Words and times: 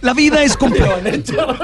La 0.00 0.14
vida 0.14 0.42
es 0.42 0.56
compleja. 0.56 1.00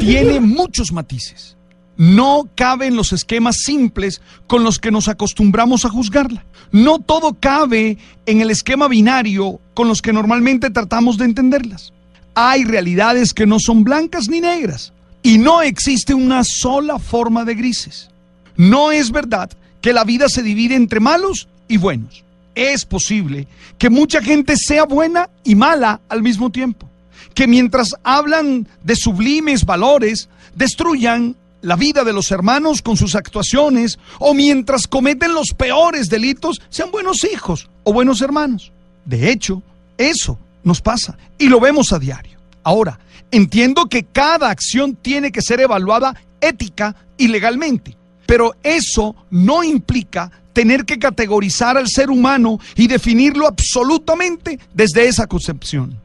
Tiene 0.00 0.40
muchos 0.40 0.92
matices. 0.92 1.56
No 1.96 2.48
cabe 2.54 2.86
en 2.86 2.94
los 2.94 3.12
esquemas 3.12 3.56
simples 3.56 4.20
con 4.46 4.62
los 4.62 4.78
que 4.78 4.90
nos 4.90 5.08
acostumbramos 5.08 5.84
a 5.84 5.88
juzgarla. 5.88 6.44
No 6.70 7.00
todo 7.00 7.34
cabe 7.34 7.98
en 8.26 8.40
el 8.40 8.50
esquema 8.50 8.86
binario 8.86 9.60
con 9.74 9.88
los 9.88 10.00
que 10.00 10.12
normalmente 10.12 10.70
tratamos 10.70 11.18
de 11.18 11.24
entenderlas. 11.24 11.92
Hay 12.34 12.64
realidades 12.64 13.34
que 13.34 13.46
no 13.46 13.58
son 13.58 13.82
blancas 13.82 14.28
ni 14.28 14.40
negras 14.40 14.92
y 15.22 15.38
no 15.38 15.62
existe 15.62 16.14
una 16.14 16.44
sola 16.44 17.00
forma 17.00 17.44
de 17.44 17.56
grises. 17.56 18.10
No 18.56 18.92
es 18.92 19.10
verdad 19.10 19.50
que 19.80 19.92
la 19.92 20.04
vida 20.04 20.28
se 20.28 20.42
divide 20.42 20.76
entre 20.76 21.00
malos 21.00 21.48
y 21.66 21.78
buenos. 21.78 22.24
Es 22.54 22.84
posible 22.84 23.48
que 23.76 23.90
mucha 23.90 24.22
gente 24.22 24.56
sea 24.56 24.84
buena 24.84 25.30
y 25.42 25.54
mala 25.54 26.00
al 26.08 26.22
mismo 26.22 26.50
tiempo. 26.50 26.87
Que 27.34 27.46
mientras 27.46 27.94
hablan 28.02 28.68
de 28.82 28.96
sublimes 28.96 29.64
valores, 29.64 30.28
destruyan 30.54 31.36
la 31.60 31.76
vida 31.76 32.04
de 32.04 32.12
los 32.12 32.30
hermanos 32.30 32.82
con 32.82 32.96
sus 32.96 33.14
actuaciones 33.14 33.98
o 34.18 34.34
mientras 34.34 34.86
cometen 34.86 35.34
los 35.34 35.54
peores 35.54 36.08
delitos, 36.08 36.60
sean 36.68 36.90
buenos 36.90 37.24
hijos 37.24 37.68
o 37.84 37.92
buenos 37.92 38.20
hermanos. 38.20 38.72
De 39.04 39.30
hecho, 39.30 39.62
eso 39.96 40.38
nos 40.62 40.80
pasa 40.80 41.16
y 41.38 41.48
lo 41.48 41.60
vemos 41.60 41.92
a 41.92 41.98
diario. 41.98 42.38
Ahora, 42.62 42.98
entiendo 43.30 43.86
que 43.86 44.04
cada 44.04 44.50
acción 44.50 44.94
tiene 44.94 45.32
que 45.32 45.42
ser 45.42 45.60
evaluada 45.60 46.14
ética 46.40 46.94
y 47.16 47.28
legalmente. 47.28 47.96
Pero 48.26 48.54
eso 48.62 49.16
no 49.30 49.64
implica 49.64 50.30
tener 50.52 50.84
que 50.84 50.98
categorizar 50.98 51.76
al 51.76 51.88
ser 51.88 52.10
humano 52.10 52.58
y 52.76 52.86
definirlo 52.86 53.46
absolutamente 53.46 54.58
desde 54.74 55.06
esa 55.08 55.26
concepción. 55.26 55.98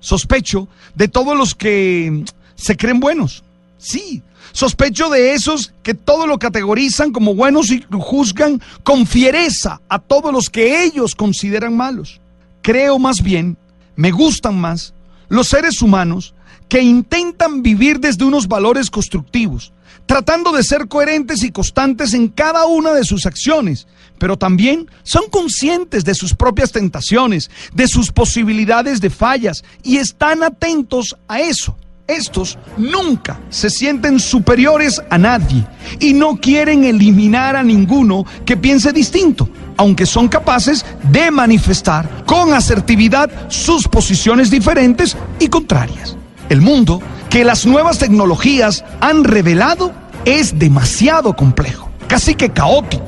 Sospecho 0.00 0.68
de 0.94 1.08
todos 1.08 1.36
los 1.36 1.54
que 1.54 2.24
se 2.54 2.76
creen 2.76 3.00
buenos. 3.00 3.42
Sí, 3.78 4.22
sospecho 4.52 5.08
de 5.08 5.34
esos 5.34 5.72
que 5.82 5.94
todo 5.94 6.26
lo 6.26 6.38
categorizan 6.38 7.12
como 7.12 7.34
buenos 7.34 7.70
y 7.70 7.84
juzgan 7.90 8.60
con 8.82 9.06
fiereza 9.06 9.80
a 9.88 9.98
todos 9.98 10.32
los 10.32 10.50
que 10.50 10.84
ellos 10.84 11.14
consideran 11.14 11.76
malos. 11.76 12.20
Creo 12.62 12.98
más 12.98 13.22
bien, 13.22 13.56
me 13.96 14.10
gustan 14.10 14.60
más 14.60 14.94
los 15.28 15.48
seres 15.48 15.82
humanos 15.82 16.34
que 16.68 16.82
intentan 16.82 17.62
vivir 17.62 17.98
desde 18.00 18.24
unos 18.24 18.46
valores 18.46 18.90
constructivos, 18.90 19.72
tratando 20.06 20.52
de 20.52 20.62
ser 20.62 20.88
coherentes 20.88 21.42
y 21.42 21.50
constantes 21.50 22.14
en 22.14 22.28
cada 22.28 22.66
una 22.66 22.92
de 22.92 23.04
sus 23.04 23.26
acciones, 23.26 23.86
pero 24.18 24.36
también 24.36 24.90
son 25.02 25.24
conscientes 25.30 26.04
de 26.04 26.14
sus 26.14 26.34
propias 26.34 26.72
tentaciones, 26.72 27.50
de 27.74 27.88
sus 27.88 28.12
posibilidades 28.12 29.00
de 29.00 29.10
fallas 29.10 29.64
y 29.82 29.96
están 29.96 30.42
atentos 30.42 31.16
a 31.28 31.40
eso. 31.40 31.76
Estos 32.08 32.58
nunca 32.78 33.38
se 33.50 33.68
sienten 33.68 34.18
superiores 34.18 35.02
a 35.10 35.18
nadie 35.18 35.66
y 36.00 36.14
no 36.14 36.38
quieren 36.40 36.84
eliminar 36.84 37.54
a 37.54 37.62
ninguno 37.62 38.24
que 38.46 38.56
piense 38.56 38.94
distinto, 38.94 39.46
aunque 39.76 40.06
son 40.06 40.28
capaces 40.28 40.86
de 41.12 41.30
manifestar 41.30 42.24
con 42.24 42.54
asertividad 42.54 43.30
sus 43.48 43.86
posiciones 43.86 44.50
diferentes 44.50 45.18
y 45.38 45.48
contrarias. 45.48 46.16
El 46.48 46.62
mundo 46.62 47.02
que 47.28 47.44
las 47.44 47.66
nuevas 47.66 47.98
tecnologías 47.98 48.86
han 49.00 49.24
revelado 49.24 49.92
es 50.24 50.58
demasiado 50.58 51.36
complejo, 51.36 51.90
casi 52.06 52.34
que 52.34 52.48
caótico. 52.50 53.07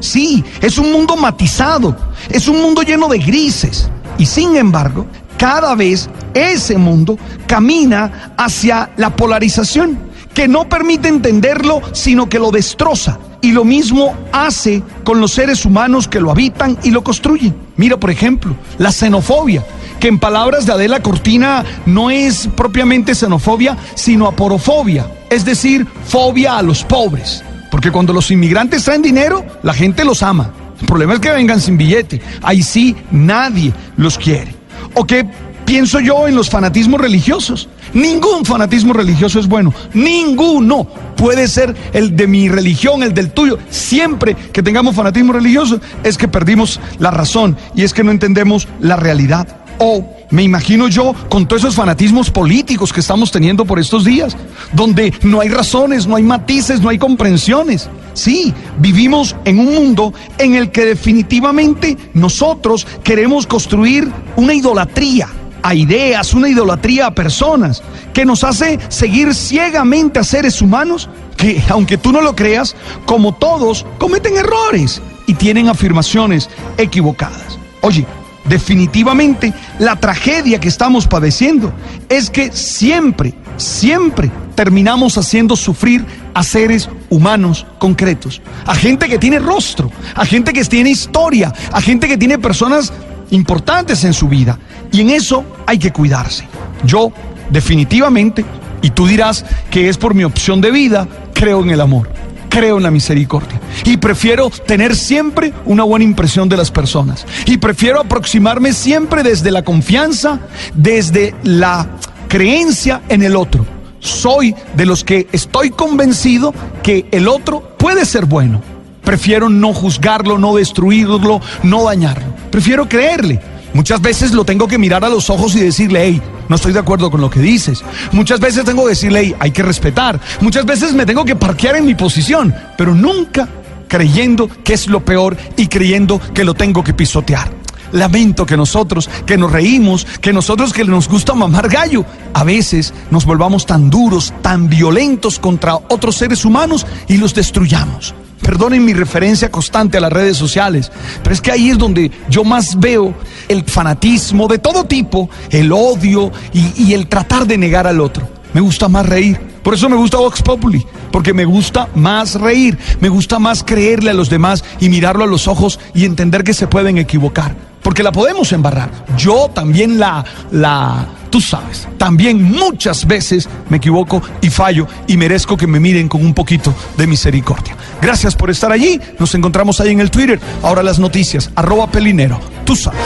Sí, 0.00 0.44
es 0.60 0.78
un 0.78 0.92
mundo 0.92 1.16
matizado, 1.16 1.96
es 2.30 2.48
un 2.48 2.60
mundo 2.60 2.82
lleno 2.82 3.08
de 3.08 3.18
grises. 3.18 3.88
Y 4.18 4.26
sin 4.26 4.56
embargo, 4.56 5.06
cada 5.38 5.74
vez 5.74 6.08
ese 6.34 6.76
mundo 6.76 7.18
camina 7.46 8.34
hacia 8.36 8.90
la 8.96 9.14
polarización, 9.14 9.98
que 10.34 10.48
no 10.48 10.68
permite 10.68 11.08
entenderlo, 11.08 11.80
sino 11.92 12.28
que 12.28 12.38
lo 12.38 12.50
destroza. 12.50 13.18
Y 13.42 13.52
lo 13.52 13.64
mismo 13.64 14.14
hace 14.32 14.82
con 15.04 15.20
los 15.20 15.32
seres 15.32 15.64
humanos 15.64 16.06
que 16.06 16.20
lo 16.20 16.30
habitan 16.30 16.78
y 16.82 16.90
lo 16.90 17.02
construyen. 17.02 17.56
Mira, 17.76 17.98
por 17.98 18.10
ejemplo, 18.10 18.54
la 18.78 18.92
xenofobia 18.92 19.64
que 20.00 20.08
en 20.08 20.18
palabras 20.18 20.66
de 20.66 20.72
Adela 20.72 21.00
Cortina 21.00 21.64
no 21.84 22.10
es 22.10 22.48
propiamente 22.56 23.14
xenofobia, 23.14 23.76
sino 23.94 24.26
aporofobia, 24.26 25.06
es 25.28 25.44
decir, 25.44 25.86
fobia 26.06 26.56
a 26.56 26.62
los 26.62 26.82
pobres. 26.82 27.44
Porque 27.80 27.92
cuando 27.92 28.12
los 28.12 28.30
inmigrantes 28.30 28.84
traen 28.84 29.00
dinero, 29.00 29.42
la 29.62 29.72
gente 29.72 30.04
los 30.04 30.22
ama. 30.22 30.52
El 30.78 30.86
problema 30.86 31.14
es 31.14 31.20
que 31.20 31.30
vengan 31.30 31.62
sin 31.62 31.78
billete. 31.78 32.20
Ahí 32.42 32.62
sí, 32.62 32.94
nadie 33.10 33.72
los 33.96 34.18
quiere. 34.18 34.54
¿O 34.92 35.06
qué 35.06 35.26
pienso 35.64 35.98
yo 35.98 36.28
en 36.28 36.34
los 36.34 36.50
fanatismos 36.50 37.00
religiosos? 37.00 37.70
Ningún 37.94 38.44
fanatismo 38.44 38.92
religioso 38.92 39.40
es 39.40 39.48
bueno. 39.48 39.72
Ninguno. 39.94 40.86
Puede 41.16 41.48
ser 41.48 41.74
el 41.94 42.14
de 42.14 42.26
mi 42.26 42.50
religión, 42.50 43.02
el 43.02 43.14
del 43.14 43.32
tuyo. 43.32 43.58
Siempre 43.70 44.36
que 44.52 44.62
tengamos 44.62 44.94
fanatismo 44.94 45.32
religioso 45.32 45.80
es 46.04 46.18
que 46.18 46.28
perdimos 46.28 46.78
la 46.98 47.10
razón 47.10 47.56
y 47.74 47.84
es 47.84 47.94
que 47.94 48.04
no 48.04 48.10
entendemos 48.10 48.68
la 48.80 48.96
realidad. 48.96 49.59
O 49.82 50.04
me 50.30 50.42
imagino 50.42 50.88
yo 50.88 51.14
con 51.30 51.48
todos 51.48 51.62
esos 51.62 51.74
fanatismos 51.74 52.30
políticos 52.30 52.92
que 52.92 53.00
estamos 53.00 53.32
teniendo 53.32 53.64
por 53.64 53.78
estos 53.78 54.04
días, 54.04 54.36
donde 54.72 55.10
no 55.22 55.40
hay 55.40 55.48
razones, 55.48 56.06
no 56.06 56.16
hay 56.16 56.22
matices, 56.22 56.82
no 56.82 56.90
hay 56.90 56.98
comprensiones. 56.98 57.88
Sí, 58.12 58.52
vivimos 58.78 59.34
en 59.46 59.58
un 59.58 59.74
mundo 59.74 60.12
en 60.36 60.54
el 60.54 60.70
que 60.70 60.84
definitivamente 60.84 61.96
nosotros 62.12 62.86
queremos 63.02 63.46
construir 63.46 64.12
una 64.36 64.52
idolatría 64.52 65.28
a 65.62 65.74
ideas, 65.74 66.34
una 66.34 66.50
idolatría 66.50 67.06
a 67.06 67.14
personas, 67.14 67.82
que 68.12 68.26
nos 68.26 68.44
hace 68.44 68.78
seguir 68.88 69.34
ciegamente 69.34 70.18
a 70.18 70.24
seres 70.24 70.60
humanos 70.60 71.08
que, 71.38 71.62
aunque 71.70 71.96
tú 71.96 72.12
no 72.12 72.20
lo 72.20 72.36
creas, 72.36 72.76
como 73.06 73.34
todos, 73.34 73.86
cometen 73.98 74.36
errores 74.36 75.00
y 75.26 75.32
tienen 75.32 75.68
afirmaciones 75.68 76.50
equivocadas. 76.76 77.58
Oye, 77.80 78.06
definitivamente 78.44 79.52
la 79.78 79.96
tragedia 79.96 80.60
que 80.60 80.68
estamos 80.68 81.06
padeciendo 81.06 81.72
es 82.08 82.30
que 82.30 82.52
siempre, 82.52 83.34
siempre 83.56 84.30
terminamos 84.54 85.16
haciendo 85.18 85.56
sufrir 85.56 86.04
a 86.34 86.42
seres 86.42 86.88
humanos 87.08 87.66
concretos, 87.78 88.40
a 88.66 88.74
gente 88.74 89.08
que 89.08 89.18
tiene 89.18 89.38
rostro, 89.38 89.90
a 90.14 90.24
gente 90.24 90.52
que 90.52 90.64
tiene 90.64 90.90
historia, 90.90 91.52
a 91.72 91.80
gente 91.80 92.08
que 92.08 92.18
tiene 92.18 92.38
personas 92.38 92.92
importantes 93.30 94.04
en 94.04 94.12
su 94.12 94.28
vida. 94.28 94.58
Y 94.92 95.00
en 95.00 95.10
eso 95.10 95.44
hay 95.66 95.78
que 95.78 95.92
cuidarse. 95.92 96.44
Yo 96.84 97.12
definitivamente, 97.50 98.44
y 98.82 98.90
tú 98.90 99.06
dirás 99.06 99.44
que 99.70 99.88
es 99.88 99.98
por 99.98 100.14
mi 100.14 100.24
opción 100.24 100.60
de 100.60 100.70
vida, 100.70 101.06
creo 101.32 101.62
en 101.62 101.70
el 101.70 101.80
amor 101.80 102.19
creo 102.50 102.76
en 102.76 102.82
la 102.82 102.90
misericordia. 102.90 103.58
Y 103.86 103.96
prefiero 103.96 104.50
tener 104.50 104.94
siempre 104.94 105.54
una 105.64 105.84
buena 105.84 106.04
impresión 106.04 106.50
de 106.50 106.58
las 106.58 106.70
personas. 106.70 107.24
Y 107.46 107.56
prefiero 107.56 108.00
aproximarme 108.00 108.74
siempre 108.74 109.22
desde 109.22 109.50
la 109.50 109.62
confianza, 109.62 110.40
desde 110.74 111.34
la 111.42 111.88
creencia 112.28 113.00
en 113.08 113.22
el 113.22 113.36
otro. 113.36 113.64
Soy 114.00 114.54
de 114.74 114.86
los 114.86 115.04
que 115.04 115.28
estoy 115.32 115.70
convencido 115.70 116.52
que 116.82 117.06
el 117.10 117.28
otro 117.28 117.76
puede 117.78 118.04
ser 118.04 118.26
bueno. 118.26 118.60
Prefiero 119.04 119.48
no 119.48 119.72
juzgarlo, 119.72 120.38
no 120.38 120.54
destruirlo, 120.56 121.40
no 121.62 121.84
dañarlo. 121.84 122.34
Prefiero 122.50 122.88
creerle. 122.88 123.40
Muchas 123.72 124.00
veces 124.02 124.32
lo 124.32 124.44
tengo 124.44 124.66
que 124.66 124.78
mirar 124.78 125.04
a 125.04 125.08
los 125.08 125.30
ojos 125.30 125.54
y 125.54 125.60
decirle, 125.60 126.02
hey, 126.04 126.22
no 126.50 126.56
estoy 126.56 126.72
de 126.72 126.80
acuerdo 126.80 127.12
con 127.12 127.20
lo 127.20 127.30
que 127.30 127.38
dices. 127.38 127.84
Muchas 128.10 128.40
veces 128.40 128.64
tengo 128.64 128.82
que 128.82 128.90
decirle, 128.90 129.36
hay 129.38 129.52
que 129.52 129.62
respetar. 129.62 130.20
Muchas 130.40 130.66
veces 130.66 130.92
me 130.94 131.06
tengo 131.06 131.24
que 131.24 131.36
parquear 131.36 131.76
en 131.76 131.86
mi 131.86 131.94
posición, 131.94 132.52
pero 132.76 132.92
nunca 132.92 133.48
creyendo 133.86 134.50
que 134.64 134.74
es 134.74 134.88
lo 134.88 135.04
peor 135.04 135.36
y 135.56 135.68
creyendo 135.68 136.20
que 136.34 136.42
lo 136.42 136.54
tengo 136.54 136.82
que 136.82 136.92
pisotear. 136.92 137.52
Lamento 137.92 138.44
que 138.46 138.56
nosotros, 138.56 139.08
que 139.26 139.38
nos 139.38 139.52
reímos, 139.52 140.04
que 140.20 140.32
nosotros 140.32 140.72
que 140.72 140.84
nos 140.84 141.08
gusta 141.08 141.34
mamar 141.34 141.68
gallo, 141.68 142.04
a 142.34 142.42
veces 142.42 142.92
nos 143.12 143.24
volvamos 143.24 143.64
tan 143.64 143.88
duros, 143.88 144.34
tan 144.42 144.68
violentos 144.68 145.38
contra 145.38 145.76
otros 145.76 146.16
seres 146.16 146.44
humanos 146.44 146.84
y 147.06 147.16
los 147.18 147.32
destruyamos. 147.32 148.12
Perdonen 148.40 148.84
mi 148.84 148.94
referencia 148.94 149.50
constante 149.50 149.98
a 149.98 150.00
las 150.00 150.12
redes 150.12 150.36
sociales, 150.36 150.90
pero 151.22 151.34
es 151.34 151.40
que 151.40 151.52
ahí 151.52 151.70
es 151.70 151.78
donde 151.78 152.10
yo 152.28 152.42
más 152.42 152.78
veo 152.78 153.14
el 153.48 153.64
fanatismo 153.64 154.48
de 154.48 154.58
todo 154.58 154.84
tipo, 154.84 155.28
el 155.50 155.72
odio 155.72 156.32
y, 156.52 156.92
el 156.92 157.06
tratar 157.06 157.46
de 157.46 157.58
negar 157.58 157.86
al 157.86 158.00
otro. 158.00 158.28
Me 158.52 158.60
gusta 158.60 158.88
más 158.88 159.06
reír. 159.06 159.38
Por 159.62 159.74
eso 159.74 159.88
me 159.88 159.96
gusta 159.96 160.16
Vox 160.16 160.42
Populi, 160.42 160.84
porque 161.12 161.34
me 161.34 161.44
gusta 161.44 161.88
más 161.94 162.34
reír, 162.34 162.78
me 162.98 163.10
gusta 163.10 163.38
más 163.38 163.62
creerle 163.62 164.10
a 164.10 164.14
los 164.14 164.30
demás 164.30 164.64
y 164.80 164.88
mirarlo 164.88 165.24
a 165.24 165.26
los 165.26 165.48
ojos 165.48 165.78
y 165.94 166.06
entender 166.06 166.44
que 166.44 166.54
se 166.54 166.66
pueden 166.66 166.96
equivocar, 166.96 167.54
porque 167.82 168.02
la 168.02 168.10
podemos 168.10 168.52
embarrar. 168.52 168.90
Yo 169.18 169.50
también 169.52 169.98
la, 169.98 170.24
la, 170.50 171.06
tú 171.30 171.40
sabes, 171.40 171.88
también 171.96 172.42
muchas 172.42 173.06
veces 173.06 173.48
me 173.68 173.78
equivoco 173.78 174.22
y 174.40 174.50
fallo 174.50 174.86
y 175.06 175.16
merezco 175.16 175.56
que 175.56 175.66
me 175.66 175.80
miren 175.80 176.08
con 176.08 176.24
un 176.24 176.34
poquito 176.34 176.74
de 176.96 177.06
misericordia. 177.06 177.76
Gracias 178.02 178.34
por 178.34 178.50
estar 178.50 178.72
allí. 178.72 179.00
Nos 179.18 179.34
encontramos 179.34 179.80
ahí 179.80 179.90
en 179.90 180.00
el 180.00 180.10
Twitter. 180.10 180.40
Ahora 180.62 180.82
las 180.82 180.98
noticias. 180.98 181.50
Arroba 181.54 181.86
Pelinero. 181.86 182.40
Tú 182.64 182.76
sabes. 182.76 183.00